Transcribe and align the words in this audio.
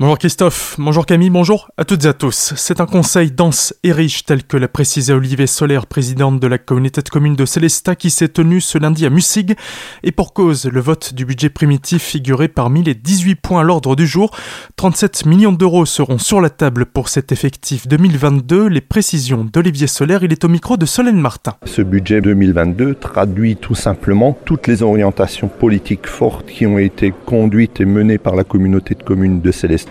Bonjour 0.00 0.16
Christophe, 0.16 0.76
bonjour 0.78 1.06
Camille, 1.06 1.28
bonjour 1.28 1.72
à 1.76 1.84
toutes 1.84 2.04
et 2.04 2.08
à 2.08 2.12
tous. 2.12 2.52
C'est 2.54 2.80
un 2.80 2.86
conseil 2.86 3.32
dense 3.32 3.74
et 3.82 3.90
riche 3.90 4.24
tel 4.24 4.44
que 4.44 4.56
l'a 4.56 4.68
précisé 4.68 5.12
Olivier 5.12 5.48
Solaire, 5.48 5.86
présidente 5.88 6.38
de 6.38 6.46
la 6.46 6.56
communauté 6.56 7.02
de 7.02 7.08
communes 7.08 7.34
de 7.34 7.44
Célestat 7.44 7.96
qui 7.96 8.10
s'est 8.10 8.28
tenu 8.28 8.60
ce 8.60 8.78
lundi 8.78 9.06
à 9.06 9.10
Mussig. 9.10 9.56
Et 10.04 10.12
pour 10.12 10.34
cause, 10.34 10.66
le 10.66 10.78
vote 10.78 11.14
du 11.14 11.24
budget 11.24 11.48
primitif 11.48 12.00
figurait 12.00 12.46
parmi 12.46 12.84
les 12.84 12.94
18 12.94 13.34
points 13.34 13.62
à 13.62 13.64
l'ordre 13.64 13.96
du 13.96 14.06
jour. 14.06 14.30
37 14.76 15.26
millions 15.26 15.50
d'euros 15.50 15.84
seront 15.84 16.18
sur 16.18 16.40
la 16.40 16.50
table 16.50 16.86
pour 16.86 17.08
cet 17.08 17.32
effectif 17.32 17.88
2022. 17.88 18.68
Les 18.68 18.80
précisions 18.80 19.48
d'Olivier 19.52 19.88
Solaire, 19.88 20.22
il 20.22 20.30
est 20.30 20.44
au 20.44 20.48
micro 20.48 20.76
de 20.76 20.86
Solène 20.86 21.20
Martin. 21.20 21.54
Ce 21.64 21.82
budget 21.82 22.20
2022 22.20 22.94
traduit 22.94 23.56
tout 23.56 23.74
simplement 23.74 24.38
toutes 24.44 24.68
les 24.68 24.84
orientations 24.84 25.48
politiques 25.48 26.06
fortes 26.06 26.46
qui 26.46 26.68
ont 26.68 26.78
été 26.78 27.12
conduites 27.26 27.80
et 27.80 27.84
menées 27.84 28.18
par 28.18 28.36
la 28.36 28.44
communauté 28.44 28.94
de 28.94 29.02
communes 29.02 29.40
de 29.40 29.50
Célestat 29.50 29.87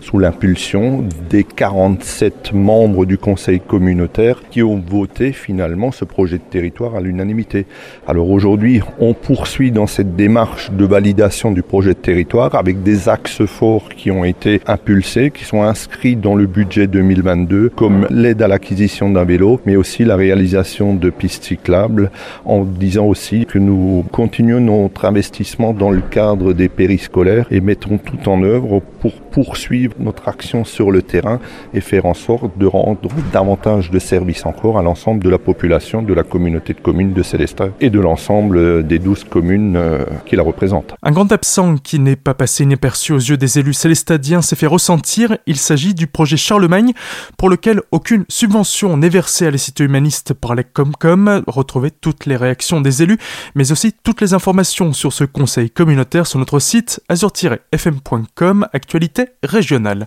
sous 0.00 0.18
l'impulsion 0.18 1.04
des 1.30 1.44
47 1.44 2.52
membres 2.52 3.04
du 3.06 3.18
Conseil 3.18 3.60
communautaire 3.60 4.42
qui 4.50 4.62
ont 4.62 4.82
voté 4.84 5.32
finalement 5.32 5.92
ce 5.92 6.04
projet 6.04 6.38
de 6.38 6.42
territoire 6.42 6.96
à 6.96 7.00
l'unanimité. 7.00 7.66
Alors 8.06 8.30
aujourd'hui, 8.30 8.80
on 8.98 9.14
poursuit 9.14 9.70
dans 9.70 9.86
cette 9.86 10.16
démarche 10.16 10.70
de 10.70 10.84
validation 10.84 11.50
du 11.50 11.62
projet 11.62 11.94
de 11.94 11.98
territoire 11.98 12.54
avec 12.54 12.82
des 12.82 13.08
axes 13.08 13.44
forts 13.46 13.88
qui 13.88 14.10
ont 14.10 14.24
été 14.24 14.60
impulsés, 14.66 15.30
qui 15.30 15.44
sont 15.44 15.62
inscrits 15.62 16.16
dans 16.16 16.34
le 16.34 16.46
budget 16.46 16.86
2022, 16.86 17.70
comme 17.70 18.06
l'aide 18.10 18.42
à 18.42 18.48
l'acquisition 18.48 19.10
d'un 19.10 19.24
vélo, 19.24 19.60
mais 19.66 19.76
aussi 19.76 20.04
la 20.04 20.16
réalisation 20.16 20.94
de 20.94 21.10
pistes 21.10 21.44
cyclables, 21.44 22.10
en 22.44 22.64
disant 22.64 23.06
aussi 23.06 23.46
que 23.46 23.58
nous 23.58 24.04
continuons 24.12 24.60
notre 24.60 25.04
investissement 25.04 25.72
dans 25.72 25.90
le 25.90 26.00
cadre 26.00 26.52
des 26.52 26.68
périscolaires 26.68 27.46
et 27.50 27.60
mettrons 27.60 27.98
tout 27.98 28.28
en 28.28 28.42
œuvre 28.42 28.82
pour 29.00 29.12
poursuivre 29.32 29.94
notre 29.98 30.28
action 30.28 30.64
sur 30.64 30.90
le 30.90 31.02
terrain 31.02 31.40
et 31.74 31.80
faire 31.80 32.06
en 32.06 32.14
sorte 32.14 32.56
de 32.58 32.66
rendre 32.66 33.00
davantage 33.32 33.90
de 33.90 33.98
services 33.98 34.46
encore 34.46 34.78
à 34.78 34.82
l'ensemble 34.82 35.24
de 35.24 35.30
la 35.30 35.38
population 35.38 36.02
de 36.02 36.14
la 36.14 36.22
communauté 36.22 36.74
de 36.74 36.80
communes 36.80 37.12
de 37.12 37.22
Célestat 37.22 37.70
et 37.80 37.90
de 37.90 37.98
l'ensemble 37.98 38.86
des 38.86 38.98
douze 38.98 39.24
communes 39.24 39.76
euh, 39.76 40.04
qui 40.26 40.36
la 40.36 40.42
représentent. 40.42 40.94
Un 41.02 41.10
grand 41.10 41.32
absent 41.32 41.76
qui 41.78 41.98
n'est 41.98 42.16
pas 42.16 42.34
passé 42.34 42.64
inaperçu 42.64 43.12
aux 43.12 43.18
yeux 43.18 43.36
des 43.36 43.58
élus 43.58 43.74
célestadiens 43.74 44.42
s'est 44.42 44.56
fait 44.56 44.66
ressentir. 44.66 45.38
Il 45.46 45.56
s'agit 45.56 45.94
du 45.94 46.06
projet 46.06 46.36
Charlemagne 46.36 46.92
pour 47.36 47.48
lequel 47.48 47.80
aucune 47.90 48.24
subvention 48.28 48.96
n'est 48.96 49.08
versée 49.08 49.46
à 49.46 49.50
la 49.50 49.58
cité 49.58 49.84
humaniste 49.84 50.34
par 50.34 50.54
la 50.54 50.62
Comcom. 50.62 51.42
Retrouvez 51.46 51.90
toutes 51.90 52.26
les 52.26 52.36
réactions 52.36 52.80
des 52.80 53.02
élus 53.02 53.18
mais 53.54 53.72
aussi 53.72 53.92
toutes 53.92 54.20
les 54.20 54.34
informations 54.34 54.92
sur 54.92 55.12
ce 55.12 55.24
conseil 55.24 55.70
communautaire 55.70 56.26
sur 56.26 56.38
notre 56.38 56.58
site 56.58 57.00
azur-fm.com 57.08 58.66
actualité 58.72 59.21
régionale. 59.42 60.06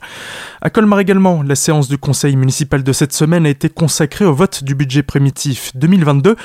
À 0.62 0.70
Colmar 0.70 1.00
également, 1.00 1.44
la 1.44 1.56
séance 1.56 1.88
du 1.88 1.98
conseil 1.98 2.36
municipal 2.36 2.84
de 2.84 2.94
cette 2.94 3.14
semaine 3.14 3.46
a 3.46 3.50
été 3.50 3.70
consacrée 3.70 4.26
au 4.26 4.34
vote 4.34 4.64
du 4.64 4.76
budget 4.76 5.04
primitif 5.04 5.72
2022. 5.76 6.36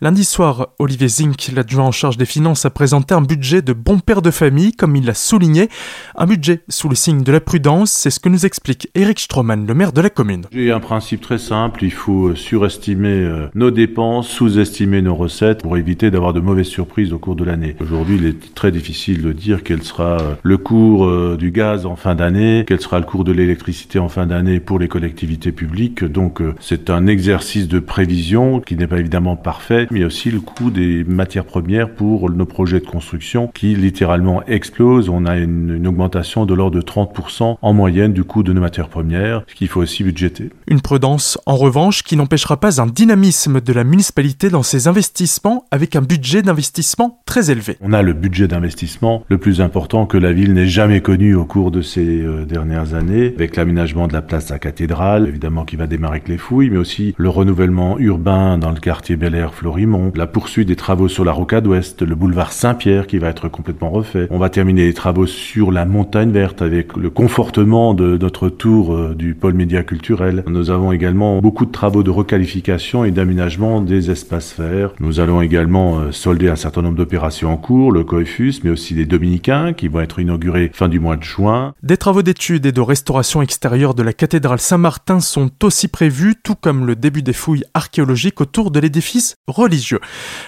Lundi 0.00 0.24
soir, 0.24 0.68
Olivier 0.78 1.08
Zink, 1.08 1.50
l'adjoint 1.54 1.84
en 1.84 1.92
charge 1.92 2.16
des 2.16 2.26
finances, 2.26 2.64
a 2.64 2.70
présenté 2.70 3.14
un 3.14 3.20
budget 3.20 3.62
de 3.62 3.72
bon 3.72 3.98
père 3.98 4.22
de 4.22 4.30
famille, 4.30 4.72
comme 4.72 4.96
il 4.96 5.06
l'a 5.06 5.14
souligné. 5.14 5.68
Un 6.16 6.26
budget 6.26 6.62
sous 6.68 6.88
le 6.88 6.94
signe 6.94 7.22
de 7.22 7.32
la 7.32 7.40
prudence, 7.40 7.90
c'est 7.90 8.10
ce 8.10 8.20
que 8.20 8.28
nous 8.28 8.46
explique 8.46 8.88
Eric 8.94 9.18
Stroman, 9.18 9.66
le 9.66 9.74
maire 9.74 9.92
de 9.92 10.00
la 10.00 10.10
commune. 10.10 10.46
J'ai 10.52 10.72
un 10.72 10.80
principe 10.80 11.20
très 11.20 11.38
simple, 11.38 11.84
il 11.84 11.92
faut 11.92 12.34
surestimer 12.34 13.08
euh, 13.08 13.48
nos 13.54 13.70
dépenses, 13.70 14.28
sous-estimer 14.28 15.02
nos 15.02 15.14
recettes 15.14 15.62
pour 15.62 15.76
éviter 15.76 16.10
d'avoir 16.10 16.32
de 16.32 16.40
mauvaises 16.40 16.66
surprises 16.66 17.12
au 17.12 17.18
cours 17.18 17.36
de 17.36 17.44
l'année. 17.44 17.76
Aujourd'hui, 17.80 18.16
il 18.16 18.26
est 18.26 18.54
très 18.54 18.72
difficile 18.72 19.22
de 19.22 19.32
dire 19.32 19.62
quel 19.62 19.82
sera 19.82 20.20
euh, 20.20 20.34
le 20.42 20.58
cours 20.58 21.06
euh, 21.06 21.36
du 21.38 21.50
gaz 21.50 21.86
en 21.86 21.96
fin 21.96 22.14
d'année, 22.18 22.64
quel 22.66 22.80
sera 22.80 22.98
le 22.98 23.06
cours 23.06 23.24
de 23.24 23.32
l'électricité 23.32 23.98
en 23.98 24.10
fin 24.10 24.26
d'année 24.26 24.60
pour 24.60 24.78
les 24.78 24.88
collectivités 24.88 25.52
publiques. 25.52 26.04
Donc 26.04 26.42
euh, 26.42 26.54
c'est 26.60 26.90
un 26.90 27.06
exercice 27.06 27.68
de 27.68 27.78
prévision 27.78 28.60
qui 28.60 28.76
n'est 28.76 28.86
pas 28.86 28.98
évidemment 28.98 29.36
parfait, 29.36 29.86
mais 29.90 30.04
aussi 30.04 30.30
le 30.30 30.40
coût 30.40 30.70
des 30.70 31.04
matières 31.04 31.46
premières 31.46 31.90
pour 31.90 32.30
nos 32.30 32.44
projets 32.44 32.80
de 32.80 32.86
construction 32.86 33.50
qui 33.54 33.74
littéralement 33.74 34.44
explosent. 34.44 35.08
On 35.08 35.24
a 35.24 35.38
une, 35.38 35.76
une 35.76 35.86
augmentation 35.86 36.44
de 36.44 36.52
l'ordre 36.52 36.76
de 36.76 36.82
30% 36.82 37.56
en 37.62 37.72
moyenne 37.72 38.12
du 38.12 38.24
coût 38.24 38.42
de 38.42 38.52
nos 38.52 38.60
matières 38.60 38.88
premières, 38.88 39.44
ce 39.46 39.54
qu'il 39.54 39.68
faut 39.68 39.80
aussi 39.80 40.04
budgéter. 40.04 40.50
Une 40.66 40.82
prudence 40.82 41.38
en 41.46 41.56
revanche 41.56 42.02
qui 42.02 42.16
n'empêchera 42.16 42.58
pas 42.58 42.82
un 42.82 42.86
dynamisme 42.86 43.60
de 43.60 43.72
la 43.72 43.84
municipalité 43.84 44.50
dans 44.50 44.62
ses 44.62 44.88
investissements 44.88 45.64
avec 45.70 45.96
un 45.96 46.02
budget 46.02 46.42
d'investissement 46.42 47.20
très 47.24 47.50
élevé. 47.50 47.76
On 47.80 47.92
a 47.92 48.02
le 48.02 48.12
budget 48.12 48.48
d'investissement 48.48 49.24
le 49.28 49.38
plus 49.38 49.60
important 49.60 50.06
que 50.06 50.18
la 50.18 50.32
ville 50.32 50.52
n'ait 50.52 50.66
jamais 50.66 51.00
connu 51.00 51.34
au 51.34 51.44
cours 51.44 51.70
de 51.70 51.82
ces 52.08 52.24
euh, 52.24 52.44
dernières 52.44 52.94
années, 52.94 53.34
avec 53.36 53.56
l'aménagement 53.56 54.08
de 54.08 54.12
la 54.12 54.22
place 54.22 54.46
de 54.46 54.52
la 54.52 54.58
cathédrale, 54.58 55.28
évidemment 55.28 55.64
qui 55.64 55.76
va 55.76 55.86
démarrer 55.86 56.16
avec 56.16 56.28
les 56.28 56.38
fouilles, 56.38 56.70
mais 56.70 56.78
aussi 56.78 57.14
le 57.18 57.28
renouvellement 57.28 57.98
urbain 57.98 58.56
dans 58.56 58.70
le 58.70 58.80
quartier 58.80 59.16
Bel 59.16 59.34
Air 59.34 59.52
Florimont, 59.52 60.12
la 60.16 60.26
poursuite 60.26 60.68
des 60.68 60.76
travaux 60.76 61.08
sur 61.08 61.24
la 61.24 61.32
rocade 61.32 61.66
ouest, 61.66 62.02
le 62.02 62.14
boulevard 62.14 62.52
Saint-Pierre 62.52 63.06
qui 63.06 63.18
va 63.18 63.28
être 63.28 63.48
complètement 63.48 63.90
refait. 63.90 64.26
On 64.30 64.38
va 64.38 64.48
terminer 64.48 64.86
les 64.86 64.94
travaux 64.94 65.26
sur 65.26 65.70
la 65.70 65.84
montagne 65.84 66.30
verte 66.30 66.62
avec 66.62 66.96
le 66.96 67.10
confortement 67.10 67.92
de 67.92 68.16
notre 68.16 68.48
tour 68.48 68.94
euh, 68.94 69.14
du 69.14 69.34
pôle 69.34 69.54
média 69.54 69.82
culturel. 69.82 70.44
Nous 70.46 70.70
avons 70.70 70.92
également 70.92 71.40
beaucoup 71.40 71.66
de 71.66 71.72
travaux 71.72 72.02
de 72.02 72.10
requalification 72.10 73.04
et 73.04 73.10
d'aménagement 73.10 73.82
des 73.82 74.10
espaces 74.10 74.54
verts. 74.58 74.92
Nous 75.00 75.20
allons 75.20 75.42
également 75.42 75.98
euh, 75.98 76.12
solder 76.12 76.48
un 76.48 76.56
certain 76.56 76.82
nombre 76.82 76.96
d'opérations 76.96 77.52
en 77.52 77.58
cours, 77.58 77.92
le 77.92 78.04
COEFUS, 78.04 78.60
mais 78.64 78.70
aussi 78.70 78.94
les 78.94 79.04
Dominicains 79.04 79.74
qui 79.74 79.88
vont 79.88 80.00
être 80.00 80.20
inaugurés 80.20 80.70
fin 80.72 80.88
du 80.88 81.00
mois 81.00 81.16
de 81.16 81.24
juin. 81.24 81.74
Des 81.82 81.97
travaux 81.98 82.22
d'études 82.22 82.64
et 82.64 82.72
de 82.72 82.80
restauration 82.80 83.42
extérieure 83.42 83.92
de 83.92 84.02
la 84.02 84.12
cathédrale 84.12 84.60
Saint-Martin 84.60 85.20
sont 85.20 85.50
aussi 85.62 85.88
prévus, 85.88 86.36
tout 86.42 86.54
comme 86.54 86.86
le 86.86 86.96
début 86.96 87.22
des 87.22 87.32
fouilles 87.32 87.64
archéologiques 87.74 88.40
autour 88.40 88.70
de 88.70 88.80
l'édifice 88.80 89.34
religieux. 89.48 90.00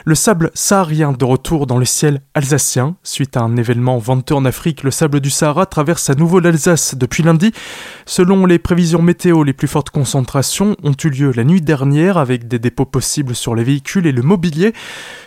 Le 0.04 0.14
sable 0.14 0.50
saharien 0.54 1.12
de 1.12 1.24
retour 1.24 1.66
dans 1.66 1.76
le 1.76 1.84
ciel 1.84 2.22
alsacien. 2.34 2.96
Suite 3.02 3.36
à 3.36 3.40
un 3.40 3.56
événement 3.56 3.98
venteux 3.98 4.34
en 4.34 4.44
Afrique, 4.44 4.84
le 4.84 4.90
sable 4.90 5.20
du 5.20 5.28
Sahara 5.28 5.66
traverse 5.66 6.08
à 6.08 6.14
nouveau 6.14 6.40
l'Alsace 6.40 6.94
depuis 6.94 7.22
lundi. 7.22 7.52
Selon 8.06 8.46
les 8.46 8.58
prévisions 8.58 9.02
météo, 9.02 9.42
les 9.42 9.52
plus 9.52 9.68
fortes 9.68 9.90
concentrations 9.90 10.76
ont 10.82 10.94
eu 11.04 11.10
lieu 11.10 11.32
la 11.32 11.44
nuit 11.44 11.60
dernière 11.60 12.16
avec 12.16 12.48
des 12.48 12.60
dépôts 12.60 12.86
possibles 12.86 13.34
sur 13.34 13.54
les 13.54 13.64
véhicules 13.64 14.06
et 14.06 14.12
le 14.12 14.22
mobilier. 14.22 14.72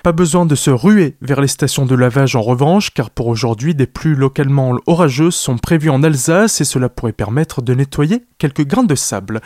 Pas 0.03 0.13
besoin 0.13 0.45
de 0.45 0.55
se 0.55 0.71
ruer 0.71 1.15
vers 1.21 1.41
les 1.41 1.47
stations 1.47 1.85
de 1.85 1.95
lavage 1.95 2.35
en 2.35 2.41
revanche, 2.41 2.93
car 2.93 3.09
pour 3.09 3.27
aujourd'hui, 3.27 3.75
des 3.75 3.87
pluies 3.87 4.15
localement 4.15 4.77
orageuses 4.87 5.35
sont 5.35 5.57
prévues 5.57 5.89
en 5.89 6.01
Alsace 6.01 6.12
et 6.61 6.65
cela 6.65 6.89
pourrait 6.89 7.13
permettre 7.13 7.61
de 7.61 7.73
nettoyer 7.73 8.25
quelques 8.43 8.67
grains 8.67 8.83
de 8.83 8.95
sable. 8.95 9.39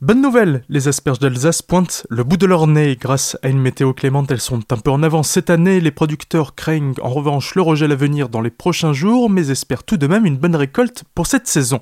Bonne 0.00 0.20
nouvelle, 0.20 0.64
les 0.68 0.88
asperges 0.88 1.20
d'Alsace 1.20 1.62
pointent 1.62 2.04
le 2.10 2.24
bout 2.24 2.36
de 2.36 2.46
leur 2.46 2.66
nez. 2.66 2.96
Grâce 3.00 3.38
à 3.44 3.48
une 3.48 3.60
météo 3.60 3.92
clémente, 3.92 4.28
elles 4.32 4.40
sont 4.40 4.60
un 4.72 4.76
peu 4.76 4.90
en 4.90 5.04
avance 5.04 5.28
cette 5.28 5.50
année. 5.50 5.78
Les 5.78 5.92
producteurs 5.92 6.56
craignent 6.56 6.94
en 7.00 7.10
revanche 7.10 7.54
le 7.54 7.62
rejet 7.62 7.88
à 7.88 7.94
venir 7.94 8.28
dans 8.28 8.40
les 8.40 8.50
prochains 8.50 8.92
jours, 8.92 9.30
mais 9.30 9.50
espèrent 9.50 9.84
tout 9.84 9.98
de 9.98 10.08
même 10.08 10.26
une 10.26 10.36
bonne 10.36 10.56
récolte 10.56 11.04
pour 11.14 11.28
cette 11.28 11.46
saison. 11.46 11.80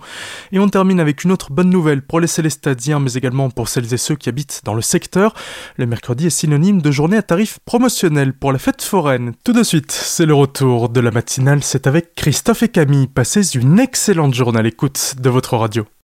Et 0.52 0.58
on 0.58 0.68
termine 0.68 1.00
avec 1.00 1.24
une 1.24 1.32
autre 1.32 1.52
bonne 1.52 1.70
nouvelle 1.70 2.02
pour 2.02 2.20
les 2.20 2.26
Célestadiens, 2.26 3.00
mais 3.00 3.14
également 3.14 3.48
pour 3.48 3.70
celles 3.70 3.94
et 3.94 3.96
ceux 3.96 4.16
qui 4.16 4.28
habitent 4.28 4.60
dans 4.64 4.74
le 4.74 4.82
secteur. 4.82 5.32
Le 5.78 5.86
mercredi 5.86 6.26
est 6.26 6.30
synonyme 6.30 6.82
de 6.82 6.90
journée 6.90 7.16
à 7.16 7.22
tarif 7.22 7.60
promotionnel 7.64 8.34
pour 8.34 8.52
la 8.52 8.58
fête 8.58 8.82
foraine. 8.82 9.32
Tout 9.42 9.54
de 9.54 9.62
suite, 9.62 9.90
c'est 9.90 10.26
le 10.26 10.34
retour 10.34 10.90
de 10.90 11.00
la 11.00 11.12
matinale, 11.12 11.62
c'est 11.62 11.86
avec 11.86 12.14
Christophe 12.14 12.62
et 12.62 12.68
Camille. 12.68 13.06
Passez 13.06 13.56
une 13.56 13.80
excellente 13.80 14.34
journée 14.34 14.58
à 14.58 14.62
l'écoute 14.62 15.14
de 15.18 15.30
votre 15.30 15.56
radio. 15.56 15.88